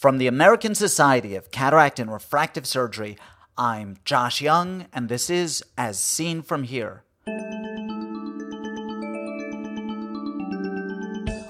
[0.00, 3.18] From the American Society of Cataract and Refractive Surgery,
[3.58, 7.02] I'm Josh Young, and this is As Seen From Here.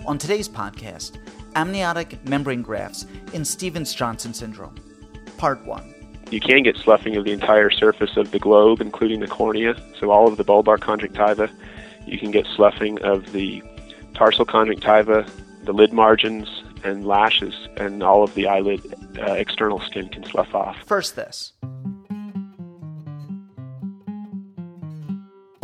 [0.04, 1.18] On today's podcast,
[1.54, 4.74] amniotic membrane grafts in Stevens Johnson syndrome,
[5.38, 5.94] Part 1.
[6.32, 10.10] You can get sloughing of the entire surface of the globe, including the cornea, so
[10.10, 11.48] all of the bulbar conjunctiva.
[12.04, 13.62] You can get sloughing of the
[14.14, 15.24] tarsal conjunctiva,
[15.62, 20.54] the lid margins, and lashes, and all of the eyelid uh, external skin can slough
[20.54, 20.76] off.
[20.86, 21.52] First, this.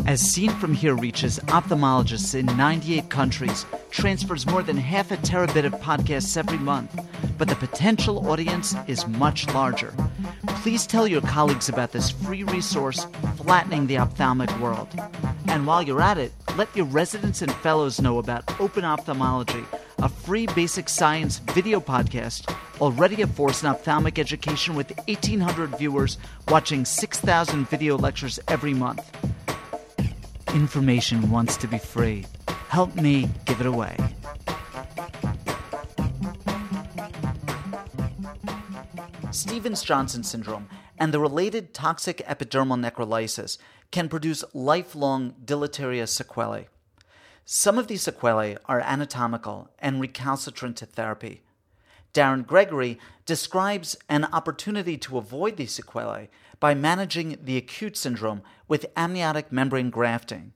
[0.07, 5.65] As seen from here reaches ophthalmologists in 98 countries, transfers more than half a terabit
[5.65, 6.97] of podcasts every month,
[7.37, 9.93] but the potential audience is much larger.
[10.62, 13.05] Please tell your colleagues about this free resource,
[13.37, 14.88] Flattening the Ophthalmic World.
[15.48, 19.65] And while you're at it, let your residents and fellows know about Open Ophthalmology,
[20.02, 26.18] a free basic science video podcast already a force in ophthalmic education with 1,800 viewers
[26.48, 29.02] watching 6,000 video lectures every month.
[30.54, 32.26] Information wants to be free.
[32.68, 33.96] Help me give it away.
[39.30, 40.68] Stevens Johnson syndrome
[40.99, 43.59] and the related toxic epidermal necrolysis
[43.90, 46.68] can produce lifelong deleterious sequelae.
[47.49, 51.43] Some of these sequelae are anatomical and recalcitrant to therapy.
[52.13, 58.91] Darren Gregory describes an opportunity to avoid these sequelae by managing the acute syndrome with
[58.97, 60.55] amniotic membrane grafting.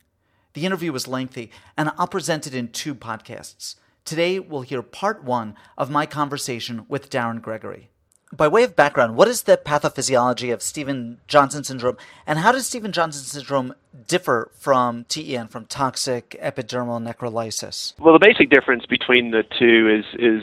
[0.55, 3.77] The interview was lengthy, and I'll present it in two podcasts.
[4.05, 7.91] Today, we'll hear part one of my conversation with Darren Gregory.
[8.33, 11.97] By way of background, what is the pathophysiology of Stevens Johnson syndrome,
[12.29, 13.75] and how does Stevens Johnson syndrome
[14.07, 17.99] differ from TEN, from toxic epidermal necrolysis?
[17.99, 20.43] Well, the basic difference between the two is is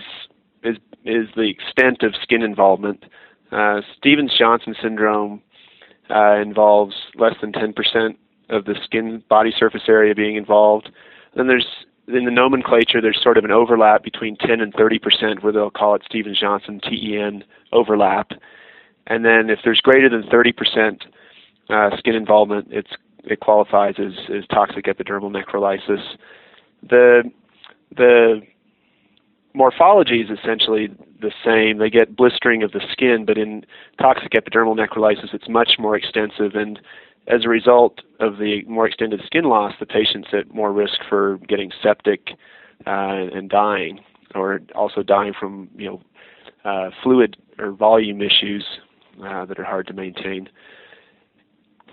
[0.63, 3.05] is is the extent of skin involvement.
[3.53, 5.41] Uh, Stevens Johnson syndrome
[6.09, 8.17] uh, involves less than 10%
[8.49, 10.89] of the skin body surface area being involved.
[11.35, 11.67] Then there's
[12.07, 15.95] in the nomenclature there's sort of an overlap between 10 and 30% where they'll call
[15.95, 18.31] it Stevens Johnson TEN overlap.
[19.07, 21.01] And then if there's greater than 30%
[21.69, 22.91] uh, skin involvement, it's
[23.23, 26.15] it qualifies as, as toxic epidermal necrolysis.
[26.87, 27.29] The
[27.95, 28.41] the
[29.53, 30.89] morphology is essentially
[31.19, 31.79] the same.
[31.79, 33.65] They get blistering of the skin, but in
[33.99, 36.55] toxic epidermal necrolysis, it's much more extensive.
[36.55, 36.79] And
[37.27, 41.37] as a result of the more extended skin loss, the patient's at more risk for
[41.47, 42.29] getting septic
[42.85, 43.99] uh, and dying,
[44.35, 46.01] or also dying from you know
[46.63, 48.65] uh, fluid or volume issues
[49.25, 50.47] uh, that are hard to maintain.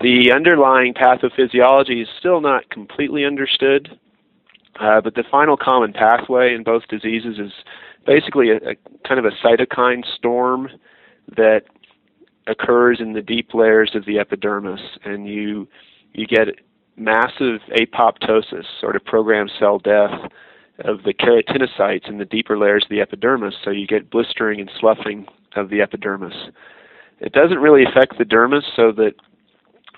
[0.01, 3.99] The underlying pathophysiology is still not completely understood.
[4.81, 7.53] Uh, but the final common pathway in both diseases is
[8.07, 8.75] basically a, a
[9.07, 10.69] kind of a cytokine storm
[11.37, 11.63] that
[12.47, 15.69] occurs in the deep layers of the epidermis, and you
[16.13, 16.49] you get
[16.97, 20.31] massive apoptosis, sort of programmed cell death
[20.81, 23.55] of the keratinocytes in the deeper layers of the epidermis.
[23.65, 26.51] So you get blistering and sloughing of the epidermis.
[27.21, 29.15] It doesn't really affect the dermis, so that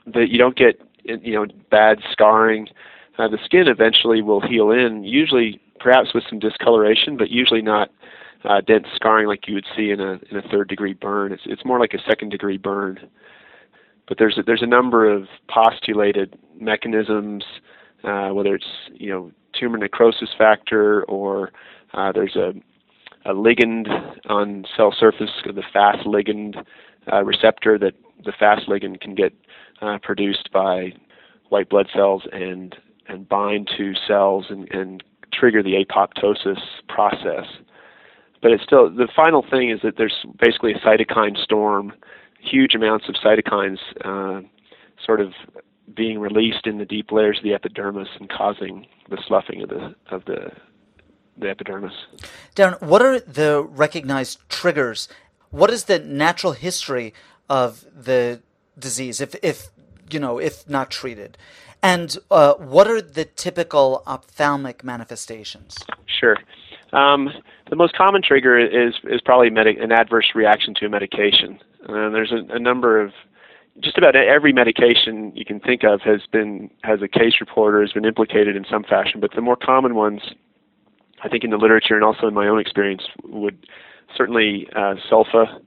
[0.06, 2.68] that you don't get you know bad scarring
[3.18, 7.90] uh, the skin eventually will heal in, usually perhaps with some discoloration, but usually not
[8.44, 11.32] uh, dense scarring like you would see in a in a third degree burn.
[11.32, 12.98] It's it's more like a second degree burn.
[14.08, 17.44] But there's a, there's a number of postulated mechanisms,
[18.04, 21.52] uh, whether it's you know tumor necrosis factor or
[21.94, 22.52] uh, there's a
[23.24, 23.88] a ligand
[24.26, 26.64] on cell surface, the Fas ligand
[27.12, 29.32] uh, receptor that the Fas ligand can get
[29.82, 30.92] uh, produced by
[31.48, 32.76] white blood cells and
[33.08, 37.46] and bind to cells and, and trigger the apoptosis process.
[38.46, 41.92] But it's still the final thing is that there's basically a cytokine storm,
[42.40, 44.46] huge amounts of cytokines uh,
[45.04, 45.32] sort of
[45.96, 49.96] being released in the deep layers of the epidermis and causing the sloughing of the
[50.12, 50.52] of the
[51.36, 51.92] the epidermis.
[52.54, 55.08] Darren, what are the recognized triggers?
[55.50, 57.14] What is the natural history
[57.50, 58.42] of the
[58.78, 59.70] disease, if if
[60.08, 61.36] you know, if not treated?
[61.82, 65.76] And uh, what are the typical ophthalmic manifestations?
[66.06, 66.36] Sure.
[66.92, 67.28] Um,
[67.68, 71.58] the most common trigger is is probably medi- an adverse reaction to a medication.
[71.88, 73.12] And there's a, a number of
[73.80, 77.80] just about every medication you can think of has been has a case report or
[77.80, 79.20] has been implicated in some fashion.
[79.20, 80.20] But the more common ones,
[81.22, 83.66] I think, in the literature and also in my own experience, would
[84.16, 85.60] certainly uh, sulfa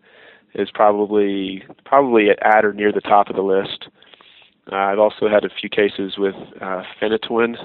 [0.56, 3.88] is probably probably at or near the top of the list.
[4.72, 7.56] Uh, I've also had a few cases with uh, phenytoin,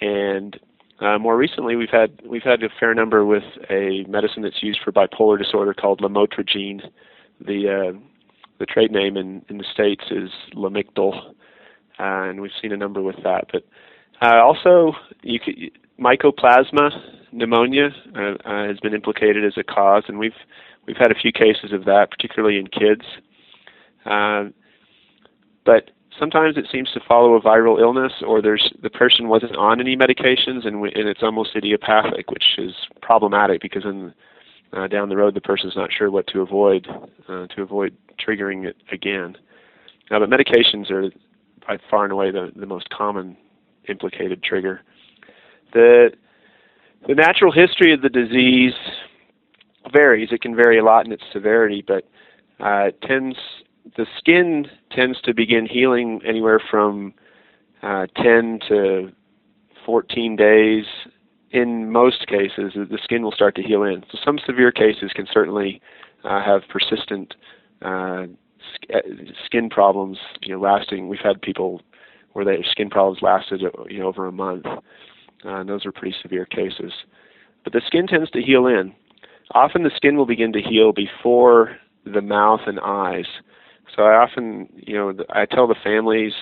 [0.00, 0.58] and
[1.02, 4.78] Uh, more recently, we've had we've had a fair number with a medicine that's used
[4.84, 6.80] for bipolar disorder called lamotrigine.
[7.40, 7.98] The uh,
[8.60, 11.30] the trade name in, in the states is Lamictal,
[11.98, 13.46] uh, and we've seen a number with that.
[13.50, 13.64] But
[14.20, 16.90] uh, also, you could, mycoplasma
[17.32, 20.30] pneumonia uh, uh, has been implicated as a cause, and we've
[20.86, 23.02] we've had a few cases of that, particularly in kids.
[25.64, 29.80] But sometimes it seems to follow a viral illness, or there's the person wasn't on
[29.80, 34.14] any medications, and, and it's almost idiopathic, which is problematic because then
[34.72, 36.86] uh, down the road the person's not sure what to avoid
[37.28, 39.36] uh, to avoid triggering it again.
[40.10, 41.10] Now, but medications are
[41.66, 43.36] by far and away the, the most common
[43.88, 44.80] implicated trigger.
[45.72, 46.10] The
[47.06, 48.74] the natural history of the disease
[49.92, 50.28] varies.
[50.30, 52.04] It can vary a lot in its severity, but
[52.60, 53.36] uh, it tends
[53.96, 57.14] the skin tends to begin healing anywhere from
[57.82, 59.12] uh, 10 to
[59.84, 60.84] 14 days.
[61.50, 64.04] In most cases, the skin will start to heal in.
[64.10, 65.80] So some severe cases can certainly
[66.24, 67.34] uh, have persistent
[67.84, 68.26] uh,
[68.94, 69.00] uh
[69.44, 71.08] skin problems, you know, lasting.
[71.08, 71.82] We've had people
[72.32, 74.64] where their skin problems lasted, you know, over a month.
[74.64, 74.80] Uh,
[75.44, 76.92] and those are pretty severe cases.
[77.64, 78.94] But the skin tends to heal in.
[79.52, 83.26] Often the skin will begin to heal before the mouth and eyes.
[83.94, 86.32] So I often, you know, I tell the families,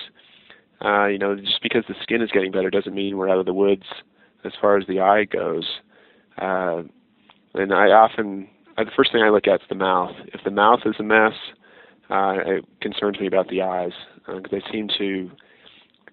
[0.83, 3.45] uh, you know, just because the skin is getting better doesn't mean we're out of
[3.45, 3.83] the woods
[4.43, 5.67] as far as the eye goes.
[6.37, 6.83] Uh,
[7.53, 10.15] and I often, the first thing I look at is the mouth.
[10.33, 11.33] If the mouth is a mess,
[12.09, 13.91] uh, it concerns me about the eyes
[14.25, 15.29] because uh, they seem to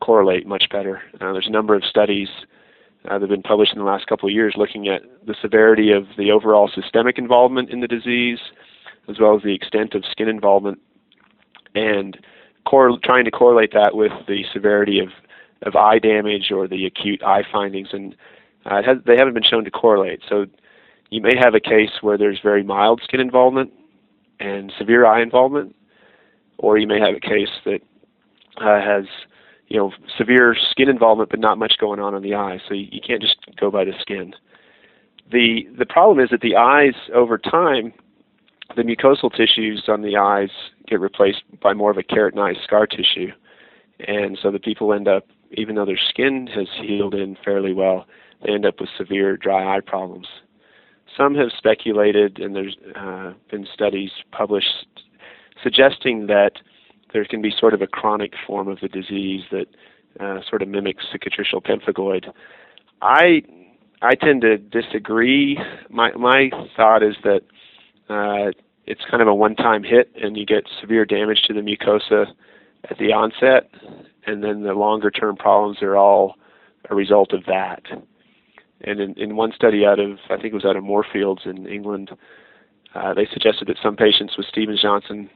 [0.00, 1.02] correlate much better.
[1.20, 2.28] Uh, there's a number of studies
[3.04, 5.92] uh, that have been published in the last couple of years looking at the severity
[5.92, 8.38] of the overall systemic involvement in the disease,
[9.08, 10.78] as well as the extent of skin involvement,
[11.78, 12.18] and
[12.66, 15.08] cor- trying to correlate that with the severity of,
[15.62, 17.88] of eye damage or the acute eye findings.
[17.92, 18.14] And
[18.66, 20.20] uh, has, they haven't been shown to correlate.
[20.28, 20.46] So
[21.10, 23.72] you may have a case where there's very mild skin involvement
[24.40, 25.74] and severe eye involvement,
[26.58, 27.80] or you may have a case that
[28.60, 29.06] uh, has
[29.68, 32.88] you know severe skin involvement but not much going on in the eye so you,
[32.90, 34.34] you can't just go by the skin
[35.30, 37.92] the the problem is that the eyes over time
[38.76, 40.50] the mucosal tissues on the eyes
[40.86, 43.30] get replaced by more of a keratinized scar tissue
[44.00, 48.06] and so the people end up even though their skin has healed in fairly well
[48.44, 50.26] they end up with severe dry eye problems
[51.16, 54.86] some have speculated and there's uh, been studies published
[55.62, 56.52] suggesting that
[57.12, 59.66] there can be sort of a chronic form of the disease that
[60.20, 62.32] uh, sort of mimics cicatricial pemphigoid.
[63.02, 63.42] I
[64.02, 65.58] I tend to disagree.
[65.90, 67.42] My my thought is that
[68.08, 68.52] uh,
[68.86, 72.26] it's kind of a one-time hit, and you get severe damage to the mucosa
[72.90, 73.70] at the onset,
[74.26, 76.36] and then the longer-term problems are all
[76.90, 77.82] a result of that.
[78.82, 81.66] And in, in one study out of I think it was out of Moorfields in
[81.66, 82.10] England,
[82.94, 85.28] uh, they suggested that some patients with Stevens Johnson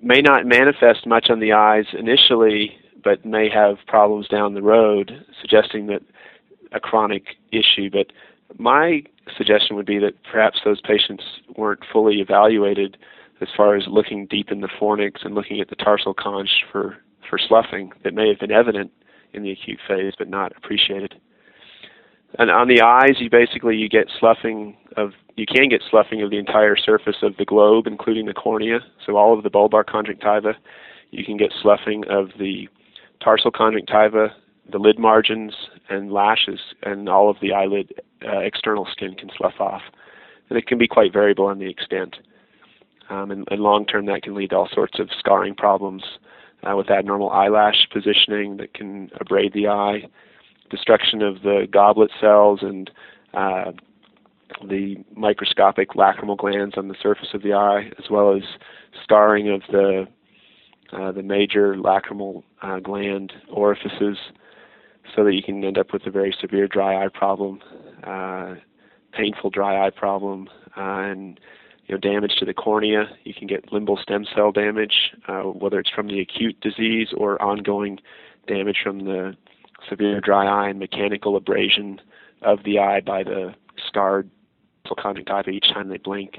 [0.00, 5.26] may not manifest much on the eyes initially, but may have problems down the road,
[5.40, 6.02] suggesting that
[6.72, 7.90] a chronic issue.
[7.90, 8.12] But
[8.58, 9.02] my
[9.36, 11.24] suggestion would be that perhaps those patients
[11.56, 12.96] weren't fully evaluated
[13.40, 16.98] as far as looking deep in the fornix and looking at the tarsal conj for,
[17.28, 18.90] for sloughing that may have been evident
[19.32, 21.14] in the acute phase but not appreciated.
[22.38, 26.30] And on the eyes, you basically you get sloughing of you can get sloughing of
[26.30, 28.80] the entire surface of the globe, including the cornea.
[29.04, 30.54] So all of the bulbar conjunctiva.
[31.10, 32.68] You can get sloughing of the
[33.20, 34.28] tarsal conjunctiva,
[34.70, 35.54] the lid margins,
[35.88, 37.92] and lashes, and all of the eyelid
[38.26, 39.82] uh, external skin can slough off.
[40.48, 42.16] And it can be quite variable in the extent.
[43.08, 46.02] Um, and, and long term, that can lead to all sorts of scarring problems
[46.62, 50.02] uh, with abnormal eyelash positioning that can abrade the eye
[50.70, 52.90] destruction of the goblet cells and
[53.34, 53.72] uh,
[54.68, 58.42] the microscopic lacrimal glands on the surface of the eye, as well as
[59.02, 60.06] scarring of the
[60.92, 64.18] uh, the major lacrimal uh, gland orifices,
[65.14, 67.60] so that you can end up with a very severe dry eye problem,
[68.04, 68.54] uh,
[69.12, 71.40] painful dry eye problem, uh, and
[71.86, 73.04] you know damage to the cornea.
[73.24, 77.40] You can get limbal stem cell damage, uh, whether it's from the acute disease or
[77.42, 77.98] ongoing
[78.46, 79.36] damage from the
[79.88, 82.00] severe dry eye and mechanical abrasion
[82.42, 83.54] of the eye by the
[83.86, 84.30] scarred
[84.98, 86.38] conjunctiva each time they blink.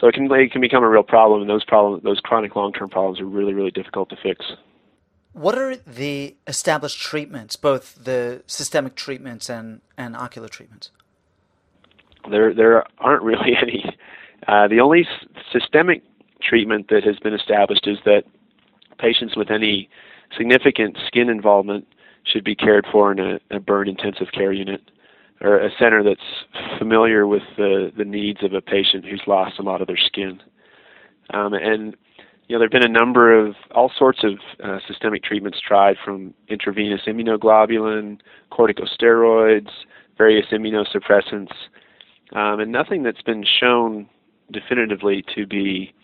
[0.00, 2.88] So it can it can become a real problem, and those problems, those chronic long-term
[2.90, 4.44] problems, are really really difficult to fix.
[5.38, 10.90] What are the established treatments, both the systemic treatments and, and ocular treatments?
[12.28, 13.84] There there aren't really any.
[14.48, 16.02] Uh, the only s- systemic
[16.42, 18.24] treatment that has been established is that
[18.98, 19.88] patients with any
[20.36, 21.86] significant skin involvement
[22.24, 24.90] should be cared for in a, a burn intensive care unit
[25.40, 29.62] or a center that's familiar with the, the needs of a patient who's lost a
[29.62, 30.42] lot of their skin.
[31.32, 31.96] Um, and
[32.48, 34.32] you know, there have been a number of all sorts of
[34.64, 38.18] uh, systemic treatments tried from intravenous immunoglobulin,
[38.50, 39.68] corticosteroids,
[40.16, 41.52] various immunosuppressants,
[42.34, 44.08] um, and nothing that's been shown
[44.50, 45.94] definitively to be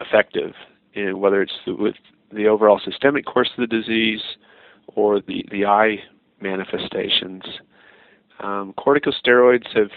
[0.00, 0.54] effective,
[0.94, 1.96] in whether it's with
[2.32, 4.22] the overall systemic course of the disease
[4.96, 5.98] or the, the eye
[6.40, 7.42] manifestations.
[8.40, 9.90] Um, corticosteroids have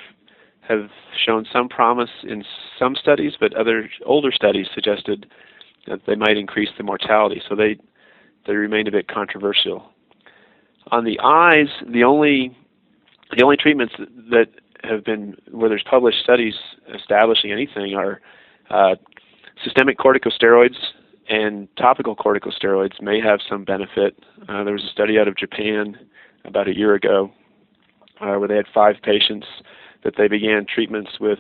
[0.68, 0.90] have
[1.25, 2.44] shown some promise in
[2.80, 5.28] some studies, but other older studies suggested
[5.88, 7.42] that they might increase the mortality.
[7.48, 7.77] So they
[8.48, 9.92] they remain a bit controversial.
[10.92, 12.56] On the eyes, the only
[13.36, 13.96] the only treatments
[14.30, 14.48] that
[14.84, 16.54] have been where there's published studies
[16.94, 18.22] establishing anything are
[18.70, 18.96] uh,
[19.63, 20.75] systemic corticosteroids
[21.27, 24.15] and topical corticosteroids may have some benefit.
[24.48, 25.98] Uh, there was a study out of Japan
[26.44, 27.32] about a year ago
[28.22, 29.48] uh, where they had five patients
[30.04, 31.39] that they began treatments with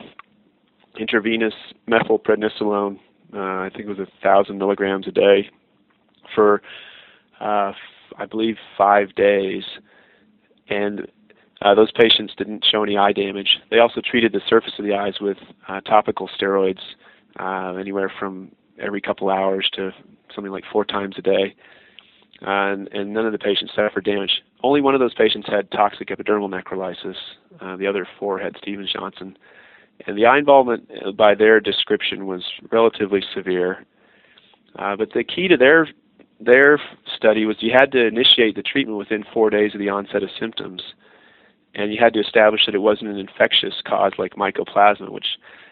[0.99, 1.53] intravenous
[1.87, 2.99] methylprednisolone
[3.33, 5.49] uh, I think it was a thousand milligrams a day
[6.33, 6.61] for
[7.39, 7.73] uh,
[8.17, 9.63] I believe five days,
[10.69, 11.07] and
[11.61, 13.59] uh, those patients didn't show any eye damage.
[13.71, 16.81] They also treated the surface of the eyes with uh, topical steroids,
[17.39, 19.91] uh, anywhere from every couple hours to
[20.33, 21.55] something like four times a day,
[22.41, 24.43] and, and none of the patients suffered damage.
[24.63, 27.15] Only one of those patients had toxic epidermal necrolysis.
[27.61, 29.37] Uh, the other four had Stevens-Johnson
[30.05, 33.85] and the eye involvement, uh, by their description, was relatively severe.
[34.77, 35.87] Uh, but the key to their
[36.39, 36.79] their
[37.15, 40.29] study was you had to initiate the treatment within four days of the onset of
[40.37, 40.81] symptoms,
[41.73, 45.25] and you had to establish that it wasn't an infectious cause like mycoplasma, which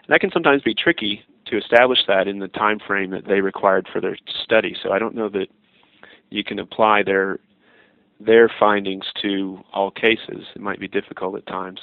[0.08, 3.88] that can sometimes be tricky to establish that in the time frame that they required
[3.92, 4.75] for their study.
[4.82, 5.48] So I don't know that
[6.30, 7.39] you can apply their
[8.20, 10.46] their findings to all cases.
[10.56, 11.80] It might be difficult at times.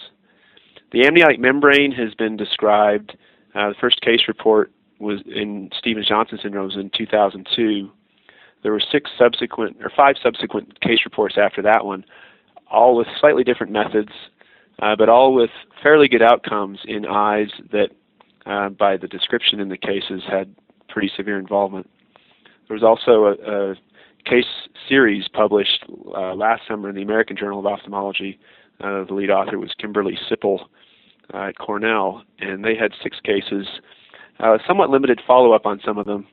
[0.92, 3.16] The amniotic membrane has been described.
[3.54, 7.90] Uh, the first case report was in Stevens-Johnson syndrome was in 2002.
[8.62, 12.04] There were six subsequent or five subsequent case reports after that one,
[12.70, 14.12] all with slightly different methods,
[14.82, 15.50] uh, but all with
[15.82, 17.90] fairly good outcomes in eyes that,
[18.47, 20.54] uh, by the description in the cases, had
[20.88, 21.88] pretty severe involvement.
[22.68, 23.75] There was also a, a
[24.25, 24.44] case
[24.88, 28.38] series published uh, last summer in the American Journal of Ophthalmology.
[28.80, 30.66] Uh, the lead author was Kimberly Sippel
[31.34, 33.66] uh, at Cornell, and they had six cases.
[34.38, 36.26] Uh, somewhat limited follow-up on some of them,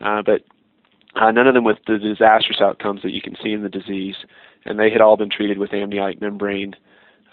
[0.00, 0.42] uh, but
[1.14, 4.16] uh, none of them with the disastrous outcomes that you can see in the disease.
[4.64, 6.74] And they had all been treated with amniotic membrane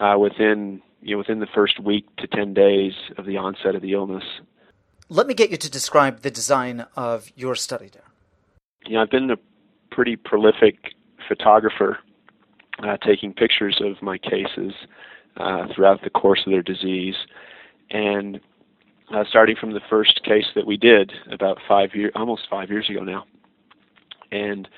[0.00, 3.82] uh, within you know within the first week to ten days of the onset of
[3.82, 4.24] the illness.
[5.08, 8.04] Let me get you to describe the design of your study there.
[8.86, 9.36] Yeah, I've been a
[9.90, 10.94] pretty prolific
[11.28, 11.98] photographer,
[12.80, 14.72] uh, taking pictures of my cases
[15.36, 17.14] uh, throughout the course of their disease.
[17.90, 18.40] And
[19.14, 22.88] uh, starting from the first case that we did about five years, almost five years
[22.88, 23.24] ago now,
[24.30, 24.68] and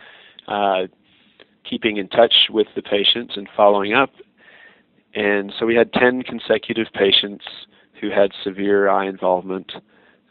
[0.49, 0.83] uh,
[1.69, 4.11] keeping in touch with the patients and following up.
[5.15, 7.45] And so we had 10 consecutive patients
[8.01, 9.73] who had severe eye involvement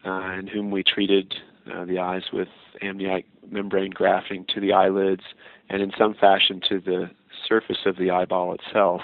[0.06, 1.34] uh, and whom we treated
[1.74, 2.50] uh, the eyes with
[2.82, 5.24] amniotic membrane grafting to the eyelids
[5.70, 7.10] and in some fashion to the
[7.48, 9.02] surface of the eyeball itself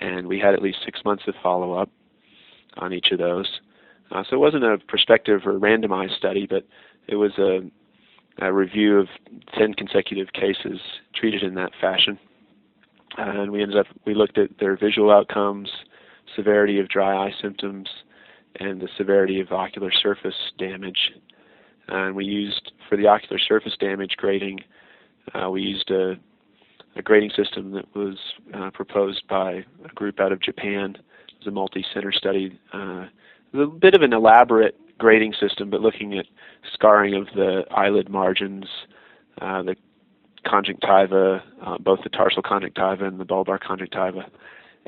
[0.00, 1.90] and we had at least six months of follow up
[2.76, 3.60] on each of those.
[4.10, 6.66] Uh, so it wasn't a prospective or randomized study, but
[7.08, 7.60] it was a,
[8.44, 9.08] a review of
[9.58, 10.80] 10 consecutive cases
[11.14, 12.18] treated in that fashion.
[13.18, 15.68] Uh, and we ended up, we looked at their visual outcomes,
[16.34, 17.88] severity of dry eye symptoms,
[18.56, 21.12] and the severity of ocular surface damage.
[21.88, 24.60] And we used, for the ocular surface damage grading,
[25.34, 26.14] uh, we used a
[26.96, 28.16] a grading system that was
[28.54, 30.96] uh, proposed by a group out of Japan.
[31.28, 32.58] It was a multi-center study.
[32.72, 33.06] Uh,
[33.54, 36.26] a bit of an elaborate grading system, but looking at
[36.72, 38.66] scarring of the eyelid margins,
[39.40, 39.76] uh, the
[40.44, 44.26] conjunctiva, uh, both the tarsal conjunctiva and the bulbar conjunctiva,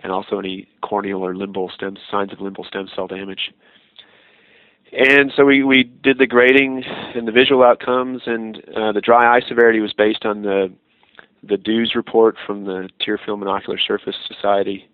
[0.03, 3.53] and also any corneal or limbal stem signs of limbal stem cell damage.
[4.93, 6.85] And so we, we did the grading
[7.15, 10.73] and the visual outcomes, and uh, the dry eye severity was based on the
[11.49, 14.89] the DEWS report from the Tear Film and Ocular Surface Society,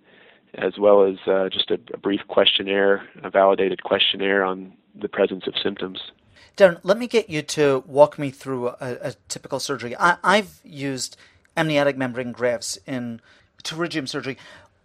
[0.55, 5.47] as well as uh, just a, a, brief questionnaire, a validated questionnaire on the presence
[5.47, 6.11] of symptoms.
[6.57, 9.95] Darren, let me get you to walk me through a, a typical surgery.
[9.97, 11.17] I, have used
[11.57, 13.21] amniotic membrane grafts in
[13.63, 14.37] pterygium surgery,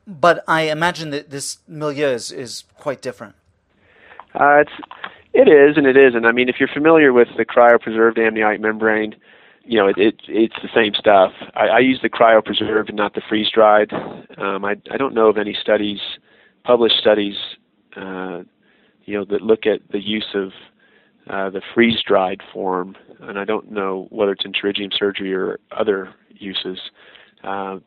[0.05, 3.36] but I imagine that this milieu is, is quite different.
[4.34, 4.72] Uh, it's,
[5.34, 6.25] it is, and it isn't.
[6.25, 9.15] I mean, if you're familiar with the cryopreserved amniotic membrane,
[9.65, 11.31] you know, it, it it's the same stuff.
[11.55, 13.91] I, I use the cryopreserved and not the freeze dried.
[14.38, 16.00] Um, I I don't know of any studies,
[16.63, 17.36] published studies,
[17.95, 18.43] uh,
[19.05, 20.51] you know, that look at the use of
[21.29, 25.60] uh, the freeze dried form, and I don't know whether it's in pterygium surgery or
[25.72, 26.79] other uses.
[27.43, 27.79] Uh,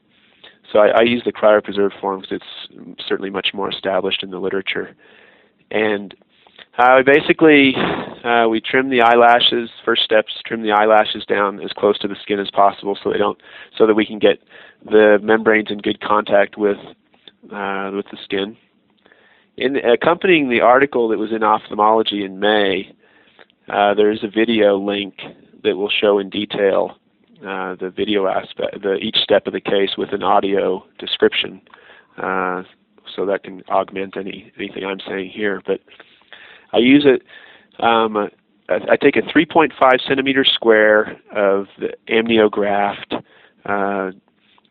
[0.73, 4.39] so I, I use the cryopreserved form because it's certainly much more established in the
[4.39, 4.97] literature.
[5.71, 6.15] And
[6.79, 7.75] uh, basically,
[8.25, 9.69] uh, we trim the eyelashes.
[9.85, 13.19] First steps: trim the eyelashes down as close to the skin as possible, so they
[13.19, 13.39] don't,
[13.77, 14.41] so that we can get
[14.85, 16.79] the membranes in good contact with
[17.53, 18.57] uh, with the skin.
[19.57, 22.95] In accompanying the article that was in Ophthalmology in May,
[23.69, 25.15] uh, there is a video link
[25.65, 26.97] that will show in detail
[27.41, 31.61] uh, the video aspect, the each step of the case with an audio description,
[32.19, 32.63] uh,
[33.17, 35.61] so that can augment any anything I'm saying here.
[35.67, 35.81] But
[36.73, 37.23] I use it.
[37.83, 38.29] Um,
[38.69, 39.73] I, take a 3.5
[40.07, 43.23] centimeter square of the AmnioGraft
[43.65, 44.13] uh,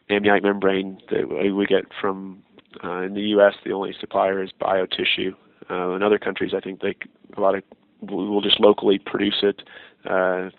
[0.09, 2.43] amniotic membrane that we get from
[2.83, 3.53] uh, in the U.S.
[3.65, 5.33] The only supplier is BioTissue.
[5.69, 6.95] Uh, in other countries, I think they
[7.35, 7.63] a lot of
[8.01, 9.63] will just locally produce it
[10.05, 10.49] uh,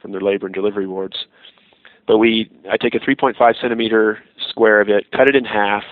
[0.00, 1.26] from their labor and delivery wards.
[2.06, 5.82] But we, I take a 3.5 centimeter square of it, cut it in half,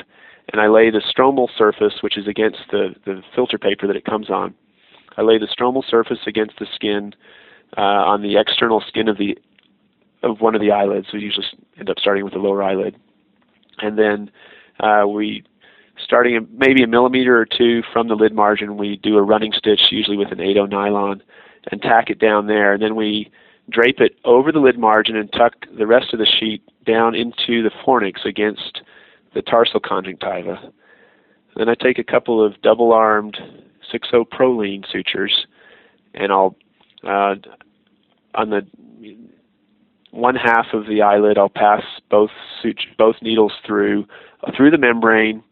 [0.52, 4.04] and I lay the stromal surface, which is against the, the filter paper that it
[4.04, 4.54] comes on,
[5.19, 7.13] I lay the stromal surface against the skin
[7.77, 9.37] uh, on the external skin of the
[10.23, 11.09] of one of the eyelids.
[11.13, 11.47] We usually
[11.79, 12.97] end up starting with the lower eyelid,
[13.81, 14.31] and then
[14.81, 15.45] uh, we
[16.03, 19.81] starting maybe a millimeter or two from the lid margin, we do a running stitch,
[19.91, 21.23] usually with an 8 nylon,
[21.71, 22.73] and tack it down there.
[22.73, 23.31] And then we
[23.71, 27.63] drape it over the lid margin and tuck the rest of the sheet down into
[27.63, 28.81] the fornix against
[29.35, 30.73] the tarsal conjunctiva.
[31.57, 33.37] Then I take a couple of double-armed
[33.92, 35.47] 6.0 Prolene sutures,
[36.14, 36.57] and I'll
[37.04, 37.37] uh,
[38.35, 38.66] on the
[40.11, 42.30] one half of the eyelid, I'll pass both
[42.62, 44.07] suture, both needles through
[44.47, 45.42] uh, through the membrane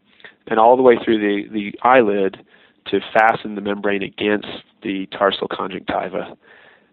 [0.47, 2.37] and all the way through the the eyelid
[2.87, 4.47] to fasten the membrane against
[4.81, 6.37] the tarsal conjunctiva.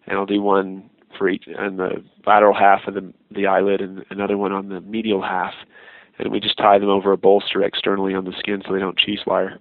[0.07, 4.05] And I'll do one for each on the lateral half of the the eyelid and
[4.11, 5.55] another one on the medial half.
[6.19, 8.99] And we just tie them over a bolster externally on the skin so they don't
[8.99, 9.59] cheese wire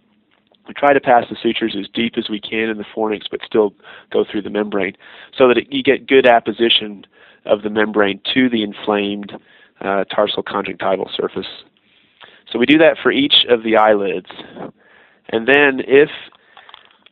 [0.67, 3.41] we try to pass the sutures as deep as we can in the fornix, but
[3.45, 3.73] still
[4.11, 4.95] go through the membrane,
[5.37, 7.05] so that it, you get good apposition
[7.45, 9.33] of the membrane to the inflamed
[9.81, 11.47] uh, tarsal conjunctival surface.
[12.51, 14.29] So we do that for each of the eyelids,
[15.29, 16.09] and then if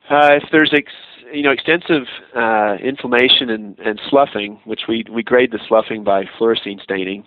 [0.09, 0.91] uh, if there's ex,
[1.33, 2.03] you know extensive
[2.35, 7.25] uh, inflammation and, and sloughing, which we we grade the sloughing by fluorescein staining,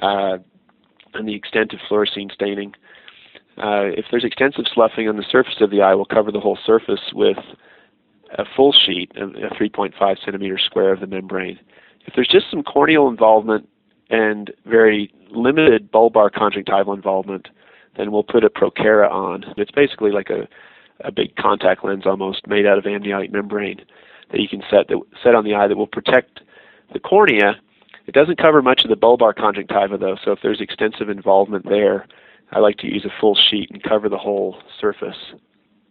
[0.00, 0.38] uh,
[1.14, 2.74] and the extent of fluorescein staining.
[3.58, 6.58] Uh, if there's extensive sloughing on the surface of the eye, we'll cover the whole
[6.64, 7.38] surface with
[8.36, 11.58] a full sheet, a 3.5 centimeter square of the membrane.
[12.06, 13.68] If there's just some corneal involvement
[14.10, 17.48] and very limited bulbar conjunctival involvement,
[17.96, 19.44] then we'll put a Prokera on.
[19.56, 20.48] It's basically like a,
[21.06, 23.80] a big contact lens almost made out of amniotic membrane
[24.30, 26.40] that you can set that, set on the eye that will protect
[26.92, 27.56] the cornea.
[28.06, 32.06] It doesn't cover much of the bulbar conjunctiva though, so if there's extensive involvement there,
[32.54, 35.16] I like to use a full sheet and cover the whole surface.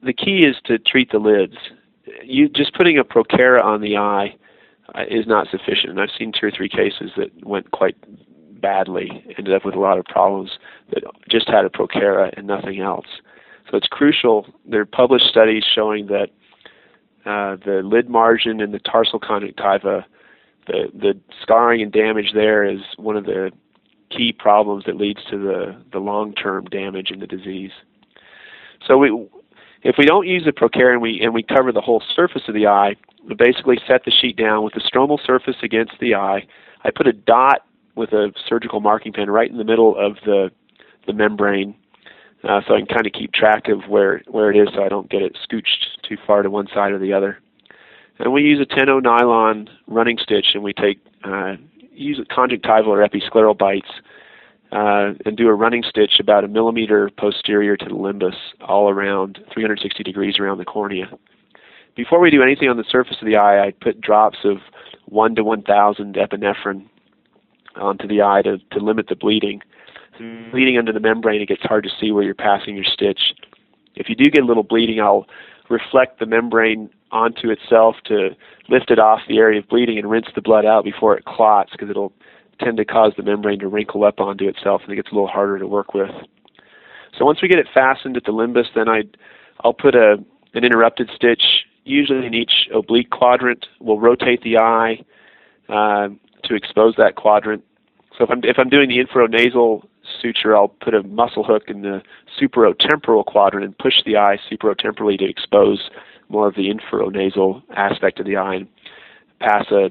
[0.02, 1.56] The key is to treat the lids.
[2.24, 4.36] You just putting a Prokera on the eye
[4.96, 5.92] uh, is not sufficient.
[5.92, 7.96] And I've seen two or three cases that went quite
[8.62, 10.52] badly, ended up with a lot of problems
[10.92, 13.08] that just had a Prokera and nothing else.
[13.70, 14.46] So it's crucial.
[14.66, 16.30] There are published studies showing that
[17.26, 20.06] uh, the lid margin and the tarsal conjunctiva,
[20.68, 23.52] the the scarring and damage there is one of the
[24.16, 27.72] key problems that leads to the, the long-term damage in the disease.
[28.88, 29.28] So we,
[29.84, 32.54] if we don't use the Prokera and we, and we cover the whole surface of
[32.54, 32.96] the eye,
[33.28, 36.46] we basically set the sheet down with the stromal surface against the eye.
[36.84, 40.52] I put a dot with a surgical marking pen right in the middle of the,
[41.08, 41.76] the membrane
[42.44, 44.90] uh, so I can kind of keep track of where, where it is so I
[44.90, 47.40] don't get it scooched too far to one side or the other.
[48.20, 51.56] And we use a 10 nylon running stitch and we take uh,
[51.94, 53.90] use conjunctival or episcleral bites
[54.72, 59.40] uh, and do a running stitch about a millimeter posterior to the limbus, all around
[59.54, 61.10] 360 degrees around the cornea.
[61.96, 64.58] Before we do anything on the surface of the eye, I put drops of
[65.06, 66.88] 1 to 1,000 epinephrine
[67.76, 69.62] onto the eye to, to limit the bleeding.
[70.52, 73.34] Bleeding under the membrane, it gets hard to see where you're passing your stitch.
[73.96, 75.28] If you do get a little bleeding, I'll
[75.70, 78.30] reflect the membrane onto itself to
[78.70, 81.72] lift it off the area of bleeding and rinse the blood out before it clots
[81.72, 82.14] because it'll
[82.60, 85.28] tend to cause the membrane to wrinkle up onto itself and it gets a little
[85.28, 86.12] harder to work with.
[87.18, 89.04] So once we get it fastened at the limbus, then I
[89.64, 90.18] I'll put a
[90.54, 93.66] an interrupted stitch usually in each oblique quadrant.
[93.80, 95.04] We'll rotate the eye,
[95.70, 96.10] uh,
[96.44, 97.64] to expose that quadrant.
[98.18, 99.84] So if I'm if I'm doing the infranasal
[100.22, 102.02] suture, I'll put a muscle hook in the
[102.42, 105.90] superotemporal quadrant and push the eye superotemporally to expose
[106.30, 108.68] more of the infranasal aspect of the eye and
[109.40, 109.90] pass a,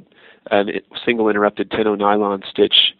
[0.51, 0.65] a
[1.05, 2.95] single interrupted tenno nylon stitch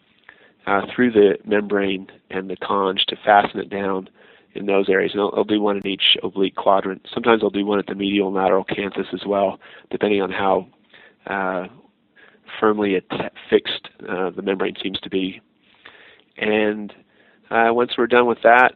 [0.65, 4.09] uh, through the membrane and the conj to fasten it down
[4.55, 5.11] in those areas.
[5.13, 7.07] And I'll, I'll, do one in each oblique quadrant.
[7.13, 9.59] Sometimes I'll do one at the medial and lateral canthus as well,
[9.89, 10.67] depending on how
[11.27, 11.67] uh,
[12.59, 13.01] firmly
[13.49, 15.41] fixed uh, the membrane seems to be.
[16.37, 16.93] And
[17.49, 18.73] uh, once we're done with that,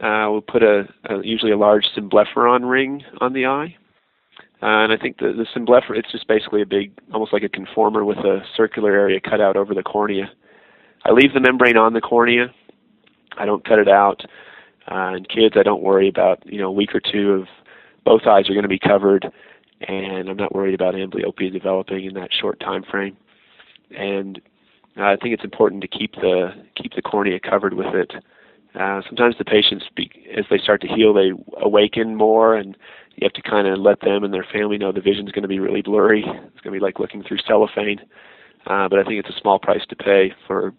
[0.00, 3.76] uh, we'll put a, a, usually a large symblepharon ring on the eye.
[4.62, 7.48] Uh, and I think the, the symblepharon, it's just basically a big, almost like a
[7.48, 10.30] conformer with a circular area cut out over the cornea.
[11.04, 12.46] I leave the membrane on the cornea.
[13.36, 14.22] I don't cut it out.
[14.90, 17.48] Uh, in kids, I don't worry about, you know, a week or two of
[18.04, 19.30] both eyes are going to be covered,
[19.80, 23.16] and I'm not worried about amblyopia developing in that short time frame.
[23.96, 24.40] And
[24.96, 28.12] uh, I think it's important to keep the keep the cornea covered with it.
[28.78, 31.30] Uh, sometimes the patients, be, as they start to heal, they
[31.62, 32.76] awaken more, and
[33.14, 35.48] you have to kind of let them and their family know the vision's going to
[35.48, 36.24] be really blurry.
[36.24, 38.00] It's going to be like looking through cellophane.
[38.66, 40.74] Uh, but I think it's a small price to pay for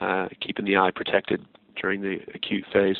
[0.00, 1.44] uh, keeping the eye protected
[1.80, 2.96] during the acute phase.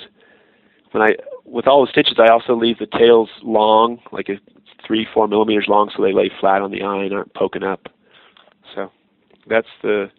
[0.91, 4.35] When I, with all the stitches, I also leave the tails long, like a
[4.87, 7.89] three, four millimeters long, so they lay flat on the eye and aren't poking up.
[8.75, 8.91] So
[9.49, 10.11] that's the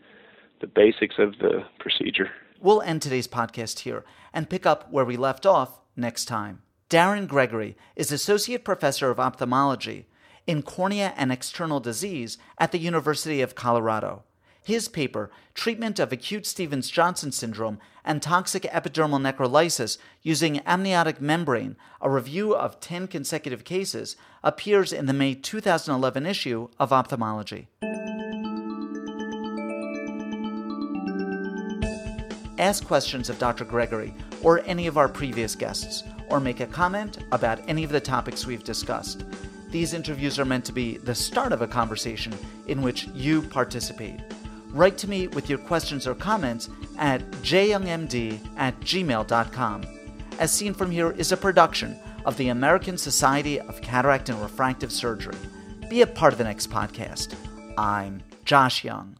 [0.60, 2.30] the basics of the procedure.
[2.60, 6.62] We'll end today's podcast here and pick up where we left off next time.
[6.90, 10.08] Darren Gregory is Associate Professor of Ophthalmology
[10.48, 14.24] in Cornea and External Disease at the University of Colorado.
[14.64, 21.78] His paper, Treatment of Acute Stevens Johnson Syndrome and Toxic Epidermal Necrolysis Using Amniotic Membrane,
[22.02, 27.68] a review of 10 consecutive cases, appears in the May 2011 issue of Ophthalmology.
[32.58, 33.66] Ask questions of Dr.
[33.66, 38.00] Gregory or any of our previous guests or make a comment about any of the
[38.00, 39.24] topics we've discussed.
[39.70, 42.34] These interviews are meant to be the start of a conversation
[42.68, 44.20] in which you participate.
[44.72, 49.84] Write to me with your questions or comments at jyoungmd at gmail.com.
[50.40, 54.92] As Seen From Here is a production of the American Society of Cataract and Refractive
[54.92, 55.38] Surgery.
[55.90, 57.34] Be a part of the next podcast.
[57.78, 59.18] I'm Josh Young.